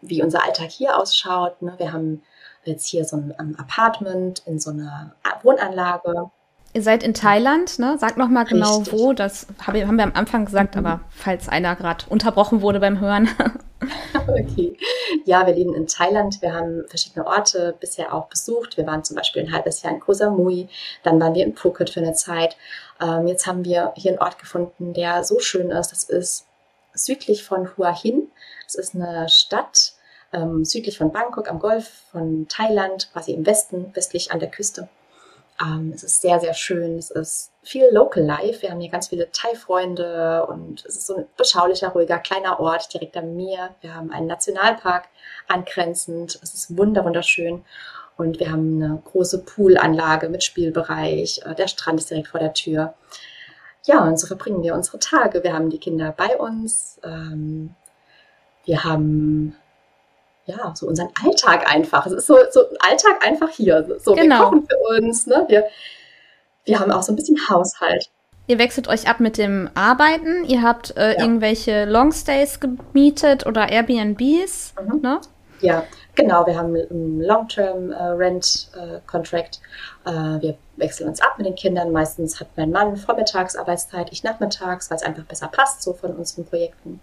[0.00, 1.60] wie unser Alltag hier ausschaut.
[1.60, 1.74] Ne?
[1.78, 2.22] Wir haben
[2.64, 6.30] jetzt hier so ein Apartment in so einer Wohnanlage
[6.74, 7.96] Ihr seid in Thailand, ne?
[8.00, 8.92] Sag noch mal genau Richtig.
[8.92, 9.12] wo.
[9.12, 10.84] Das haben wir am Anfang gesagt, mhm.
[10.84, 13.28] aber falls einer gerade unterbrochen wurde beim Hören.
[14.28, 14.76] okay.
[15.24, 16.42] Ja, wir leben in Thailand.
[16.42, 18.76] Wir haben verschiedene Orte bisher auch besucht.
[18.76, 20.68] Wir waren zum Beispiel ein halbes Jahr in Koh Samui.
[21.04, 22.56] Dann waren wir in Phuket für eine Zeit.
[23.00, 25.92] Ähm, jetzt haben wir hier einen Ort gefunden, der so schön ist.
[25.92, 26.46] Das ist
[26.92, 28.26] südlich von Hua Hin.
[28.66, 29.92] Es ist eine Stadt
[30.32, 34.88] ähm, südlich von Bangkok am Golf von Thailand, quasi im Westen, westlich an der Küste.
[35.60, 36.98] Ähm, es ist sehr, sehr schön.
[36.98, 38.62] Es ist viel Local Life.
[38.62, 42.92] Wir haben hier ganz viele Thai-Freunde und es ist so ein beschaulicher, ruhiger, kleiner Ort
[42.92, 43.74] direkt am Meer.
[43.80, 45.04] Wir haben einen Nationalpark
[45.48, 46.38] angrenzend.
[46.42, 47.64] Es ist wunderschön.
[48.16, 51.40] Und wir haben eine große Poolanlage mit Spielbereich.
[51.44, 52.94] Äh, der Strand ist direkt vor der Tür.
[53.86, 55.42] Ja, und so verbringen wir unsere Tage.
[55.44, 57.00] Wir haben die Kinder bei uns.
[57.04, 57.74] Ähm,
[58.64, 59.56] wir haben
[60.46, 62.04] ja, so unseren Alltag einfach.
[62.06, 63.86] Es ist so, so ein Alltag einfach hier.
[64.02, 64.36] So, genau.
[64.36, 65.44] wir kochen für uns, ne?
[65.48, 65.64] Wir,
[66.64, 68.10] wir haben auch so ein bisschen Haushalt.
[68.46, 70.44] Ihr wechselt euch ab mit dem Arbeiten.
[70.44, 71.22] Ihr habt äh, ja.
[71.22, 75.00] irgendwelche Longstays gemietet oder Airbnbs, mhm.
[75.00, 75.22] ne?
[75.60, 76.46] Ja, genau.
[76.46, 79.60] Wir haben einen Long-Term-Rent-Contract.
[80.04, 81.90] Äh, äh, wir wechseln uns ab mit den Kindern.
[81.90, 86.44] Meistens hat mein Mann Vormittagsarbeitszeit, ich nachmittags, weil es einfach besser passt, so von unseren
[86.44, 87.00] Projekten.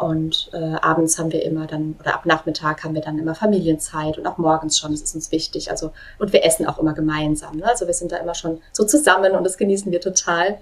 [0.00, 4.16] Und äh, abends haben wir immer dann, oder ab Nachmittag haben wir dann immer Familienzeit
[4.16, 5.70] und auch morgens schon, das ist uns wichtig.
[5.70, 7.58] Also, und wir essen auch immer gemeinsam.
[7.58, 7.66] Ne?
[7.66, 10.58] Also wir sind da immer schon so zusammen und das genießen wir total.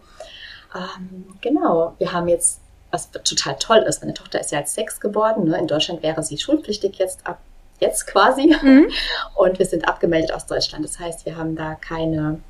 [0.75, 4.99] Ähm, genau, wir haben jetzt, was total toll ist, meine Tochter ist ja als sechs
[4.99, 5.45] geworden.
[5.45, 5.57] Ne?
[5.57, 7.39] In Deutschland wäre sie schulpflichtig jetzt ab
[7.81, 8.57] jetzt quasi.
[8.61, 8.91] Mhm.
[9.37, 10.85] Und wir sind abgemeldet aus Deutschland.
[10.85, 12.41] Das heißt, wir haben da keine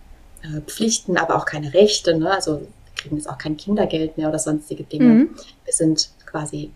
[0.42, 2.16] äh, Pflichten, aber auch keine Rechte.
[2.16, 2.31] Ne?
[2.31, 5.05] Also wir kriegen jetzt auch kein Kindergeld mehr oder sonstige Dinge.
[5.05, 5.37] Mhm.
[5.64, 6.72] Wir sind quasi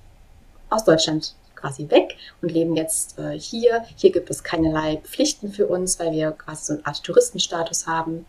[0.72, 3.84] aus Deutschland quasi weg und leben jetzt äh, hier.
[3.96, 8.26] Hier gibt es keinerlei Pflichten für uns, weil wir quasi so eine Art Touristenstatus haben.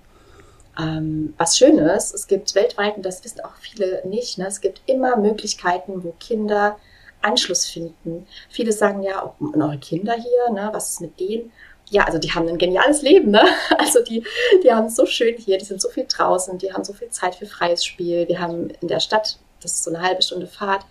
[0.80, 4.60] Ähm, was schön ist, es gibt weltweit, und das wissen auch viele nicht, ne, es
[4.62, 6.78] gibt immer Möglichkeiten, wo Kinder
[7.22, 8.28] Anschluss finden.
[8.50, 11.52] Viele sagen ja, oh, eure Kinder hier, ne, was ist mit denen?
[11.90, 13.44] Ja, also die haben ein geniales Leben, ne?
[13.78, 14.24] Also die,
[14.64, 17.10] die haben es so schön hier, die sind so viel draußen, die haben so viel
[17.10, 18.28] Zeit für freies Spiel.
[18.28, 20.86] Wir haben in der Stadt, das ist so eine halbe Stunde Fahrt,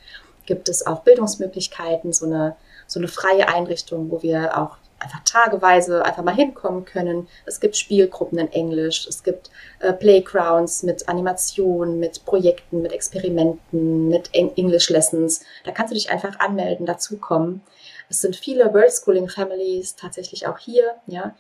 [0.52, 6.04] gibt es auch Bildungsmöglichkeiten, so eine so eine freie Einrichtung, wo wir auch einfach tageweise
[6.04, 7.26] einfach mal hinkommen können.
[7.46, 14.08] Es gibt Spielgruppen in Englisch, es gibt äh, Playgrounds mit Animationen, mit Projekten, mit Experimenten,
[14.08, 15.40] mit English Lessons.
[15.64, 17.62] Da kannst du dich einfach anmelden, dazukommen.
[18.10, 21.34] Es sind viele World Schooling Families tatsächlich auch hier, ja.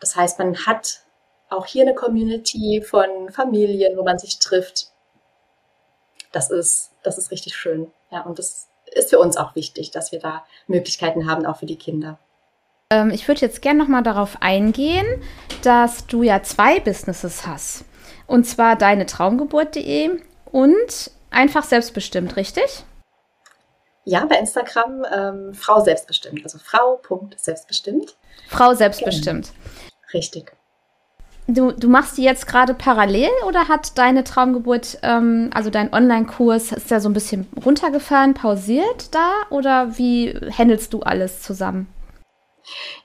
[0.00, 1.02] Das heißt, man hat
[1.50, 4.88] auch hier eine Community von Familien, wo man sich trifft.
[6.32, 8.22] Das ist, das ist richtig schön, ja.
[8.22, 11.76] Und das ist für uns auch wichtig, dass wir da Möglichkeiten haben, auch für die
[11.76, 12.18] Kinder.
[12.90, 15.06] Ähm, ich würde jetzt gerne nochmal darauf eingehen,
[15.62, 17.84] dass du ja zwei Businesses hast.
[18.26, 22.84] Und zwar deine Traumgeburt.de und einfach selbstbestimmt, richtig?
[24.04, 28.16] Ja, bei Instagram ähm, Frau selbstbestimmt, also Frau.selbstbestimmt.
[28.48, 29.52] Frau selbstbestimmt.
[29.52, 29.94] Genau.
[30.12, 30.52] Richtig.
[31.46, 36.72] Du, du machst die jetzt gerade parallel oder hat deine Traumgeburt, ähm, also dein Online-Kurs,
[36.72, 41.86] ist der so ein bisschen runtergefahren, pausiert da oder wie handelst du alles zusammen?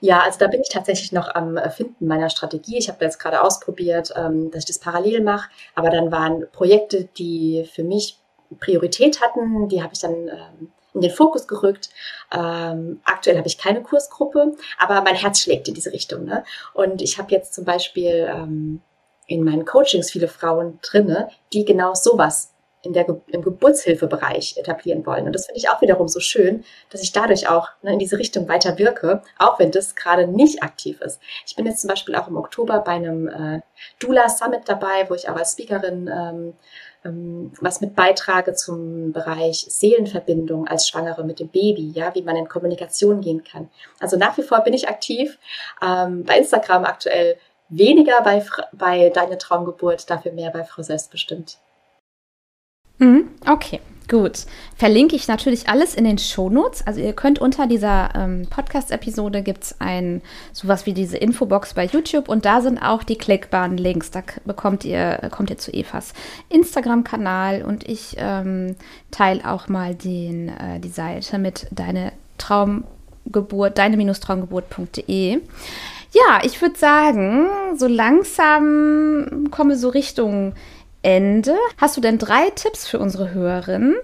[0.00, 2.78] Ja, also da bin ich tatsächlich noch am Finden meiner Strategie.
[2.78, 7.08] Ich habe jetzt gerade ausprobiert, ähm, dass ich das parallel mache, aber dann waren Projekte,
[7.18, 8.18] die für mich
[8.58, 11.90] Priorität hatten, die habe ich dann ähm, in den Fokus gerückt.
[12.32, 16.24] Ähm, aktuell habe ich keine Kursgruppe, aber mein Herz schlägt in diese Richtung.
[16.24, 16.44] Ne?
[16.74, 18.80] Und ich habe jetzt zum Beispiel ähm,
[19.26, 25.26] in meinen Coachings viele Frauen drinne, die genau sowas in der, im Geburtshilfebereich etablieren wollen.
[25.26, 28.18] Und das finde ich auch wiederum so schön, dass ich dadurch auch ne, in diese
[28.18, 31.20] Richtung weiter wirke, auch wenn das gerade nicht aktiv ist.
[31.46, 33.60] Ich bin jetzt zum Beispiel auch im Oktober bei einem äh,
[33.98, 36.54] Dula Summit dabei, wo ich auch als Speakerin ähm,
[37.04, 42.36] ähm, was mit beitrage zum Bereich Seelenverbindung als Schwangere mit dem Baby, ja, wie man
[42.36, 43.70] in Kommunikation gehen kann.
[44.00, 45.38] Also nach wie vor bin ich aktiv
[45.82, 47.36] ähm, bei Instagram aktuell
[47.70, 51.58] weniger bei, bei Deine Traumgeburt, dafür mehr bei Frau Selbstbestimmt.
[53.00, 54.44] Mhm, okay, gut.
[54.76, 56.86] Verlinke ich natürlich alles in den Shownotes.
[56.86, 60.20] Also ihr könnt unter dieser ähm, Podcast-Episode gibt es ein
[60.52, 64.10] sowas wie diese Infobox bei YouTube und da sind auch die klickbaren Links.
[64.10, 66.12] Da bekommt ihr, kommt ihr zu Evas
[66.50, 68.76] Instagram-Kanal und ich ähm,
[69.10, 75.40] teile auch mal den, äh, die Seite mit deine Traumgeburt, deine-traumgeburt.de.
[76.12, 80.54] Ja, ich würde sagen, so langsam komme so Richtung
[81.02, 81.56] Ende.
[81.78, 83.96] Hast du denn drei Tipps für unsere Hörerinnen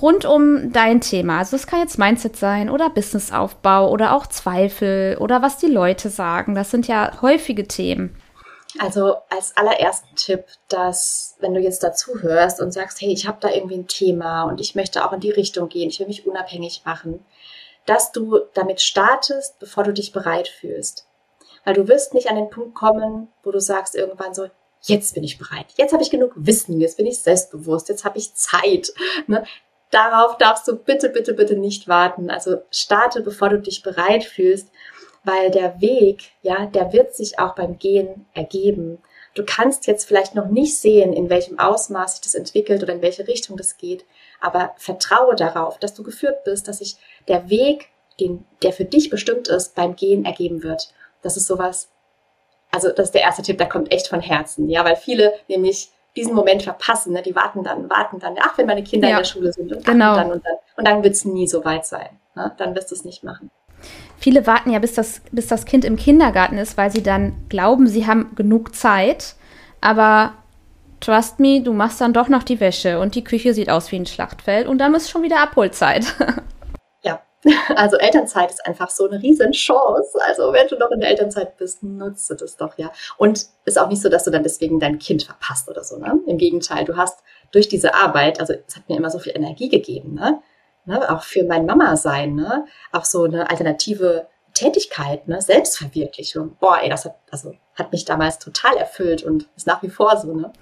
[0.00, 1.38] rund um dein Thema?
[1.38, 6.10] Also es kann jetzt Mindset sein oder Businessaufbau oder auch Zweifel oder was die Leute
[6.10, 6.54] sagen.
[6.54, 8.16] Das sind ja häufige Themen.
[8.78, 13.38] Also als allerersten Tipp, dass wenn du jetzt dazu hörst und sagst, hey, ich habe
[13.40, 16.26] da irgendwie ein Thema und ich möchte auch in die Richtung gehen, ich will mich
[16.26, 17.24] unabhängig machen,
[17.86, 21.06] dass du damit startest, bevor du dich bereit fühlst.
[21.64, 24.48] Weil du wirst nicht an den Punkt kommen, wo du sagst irgendwann so,
[24.88, 28.18] jetzt bin ich bereit, jetzt habe ich genug Wissen, jetzt bin ich selbstbewusst, jetzt habe
[28.18, 28.92] ich Zeit.
[29.26, 29.44] Ne?
[29.90, 32.30] Darauf darfst du bitte, bitte, bitte nicht warten.
[32.30, 34.68] Also starte, bevor du dich bereit fühlst,
[35.24, 38.98] weil der Weg, ja, der wird sich auch beim Gehen ergeben.
[39.34, 43.02] Du kannst jetzt vielleicht noch nicht sehen, in welchem Ausmaß sich das entwickelt oder in
[43.02, 44.04] welche Richtung das geht,
[44.40, 46.96] aber vertraue darauf, dass du geführt bist, dass sich
[47.28, 50.94] der Weg, den, der für dich bestimmt ist, beim Gehen ergeben wird.
[51.22, 51.90] Das ist sowas,
[52.70, 55.90] also das ist der erste Tipp, der kommt echt von Herzen, ja, weil viele nämlich
[56.16, 57.22] diesen Moment verpassen, ne?
[57.22, 59.16] die warten dann, warten dann, ach, wenn meine Kinder ja.
[59.16, 60.16] in der Schule sind und genau.
[60.16, 60.54] dann und dann.
[60.76, 62.08] Und dann wird es nie so weit sein.
[62.34, 62.52] Ne?
[62.56, 63.50] Dann wirst du es nicht machen.
[64.18, 67.86] Viele warten ja, bis das, bis das Kind im Kindergarten ist, weil sie dann glauben,
[67.86, 69.36] sie haben genug Zeit.
[69.80, 70.32] Aber
[71.00, 73.96] trust me, du machst dann doch noch die Wäsche und die Küche sieht aus wie
[73.96, 76.06] ein Schlachtfeld und dann ist schon wieder Abholzeit.
[77.76, 80.18] Also Elternzeit ist einfach so eine riesen Chance.
[80.26, 82.90] Also wenn du noch in der Elternzeit bist, nutze das doch, ja.
[83.16, 86.18] Und ist auch nicht so, dass du dann deswegen dein Kind verpasst oder so, ne?
[86.26, 87.20] Im Gegenteil, du hast
[87.52, 90.40] durch diese Arbeit, also es hat mir immer so viel Energie gegeben, ne?
[90.84, 91.10] ne?
[91.10, 92.66] Auch für mein Mama-Sein, ne?
[92.92, 95.40] Auch so eine alternative Tätigkeit, ne?
[95.40, 96.56] Selbstverwirklichung.
[96.60, 100.16] Boah, ey, das hat, also, hat mich damals total erfüllt und ist nach wie vor
[100.16, 100.52] so, ne?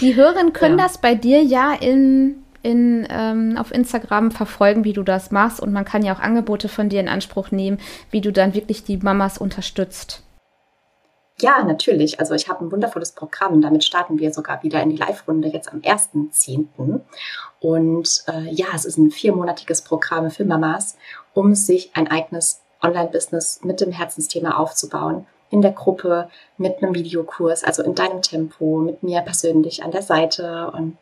[0.00, 0.84] Die Hörerinnen können ja.
[0.84, 5.60] das bei dir ja in in, ähm, auf Instagram verfolgen, wie du das machst.
[5.60, 7.78] Und man kann ja auch Angebote von dir in Anspruch nehmen,
[8.10, 10.22] wie du dann wirklich die Mamas unterstützt.
[11.40, 12.20] Ja, natürlich.
[12.20, 13.60] Also ich habe ein wundervolles Programm.
[13.60, 17.00] Damit starten wir sogar wieder in die Live-Runde jetzt am 1.10.
[17.60, 20.96] Und äh, ja, es ist ein viermonatiges Programm für Mamas,
[21.34, 25.26] um sich ein eigenes Online-Business mit dem Herzensthema aufzubauen.
[25.50, 30.02] In der Gruppe, mit einem Videokurs, also in deinem Tempo, mit mir persönlich an der
[30.02, 30.96] Seite und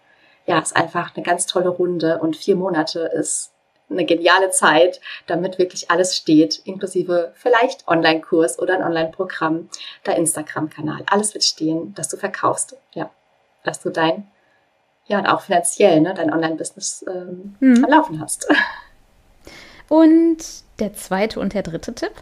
[0.46, 3.52] ja, ist einfach eine ganz tolle Runde und vier Monate ist
[3.90, 9.68] eine geniale Zeit, damit wirklich alles steht, inklusive vielleicht Online-Kurs oder ein Online-Programm,
[10.06, 11.04] der Instagram-Kanal.
[11.06, 13.10] Alles wird stehen, dass du verkaufst, ja,
[13.64, 14.30] dass du dein,
[15.06, 18.48] ja, und auch finanziell, ne, dein Online-Business ähm, am Laufen hast.
[19.88, 20.38] Und
[20.78, 22.12] der zweite und der dritte Tipp?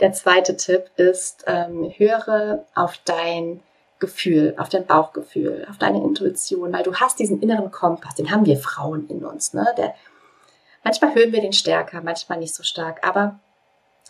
[0.00, 3.60] Der zweite Tipp ist, ähm, höre auf dein
[3.98, 8.44] Gefühl, auf dein Bauchgefühl, auf deine Intuition, weil du hast diesen inneren Kompass, den haben
[8.44, 9.54] wir Frauen in uns.
[9.54, 9.66] Ne?
[9.78, 9.94] Der,
[10.84, 13.40] manchmal hören wir den stärker, manchmal nicht so stark, aber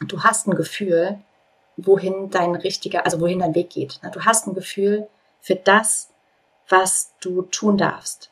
[0.00, 1.18] du hast ein Gefühl,
[1.76, 4.00] wohin dein richtiger, also wohin dein Weg geht.
[4.02, 4.10] Ne?
[4.10, 5.08] Du hast ein Gefühl
[5.40, 6.10] für das,
[6.68, 8.30] was du tun darfst.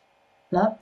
[0.51, 0.77] Ne?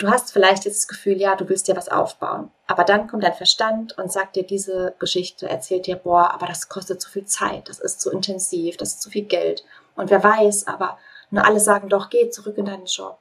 [0.00, 2.50] Du hast vielleicht das Gefühl, ja, du willst dir was aufbauen.
[2.66, 6.70] Aber dann kommt dein Verstand und sagt dir diese Geschichte, erzählt dir, boah, aber das
[6.70, 9.62] kostet zu viel Zeit, das ist zu intensiv, das ist zu viel Geld.
[9.96, 10.96] Und wer weiß, aber
[11.28, 13.18] nur alle sagen doch, geh zurück in deinen Job.